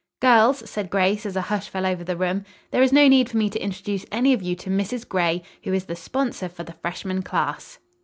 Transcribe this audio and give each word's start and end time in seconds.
"Girls," 0.19 0.67
said 0.67 0.89
Grace, 0.89 1.27
as 1.27 1.35
a 1.35 1.41
hush 1.41 1.69
fell 1.69 1.85
over 1.85 2.03
the 2.03 2.17
room, 2.17 2.43
"there 2.71 2.81
is 2.81 2.91
no 2.91 3.07
need 3.07 3.29
for 3.29 3.37
me 3.37 3.51
to 3.51 3.59
introduce 3.63 4.03
any 4.11 4.33
of 4.33 4.41
you 4.41 4.55
to 4.55 4.69
Mrs. 4.71 5.07
Gray, 5.07 5.43
who 5.63 5.73
is 5.73 5.85
the 5.85 5.95
sponsor 5.95 6.49
for 6.49 6.63
the 6.63 6.73
freshman 6.73 7.21
class." 7.21 7.77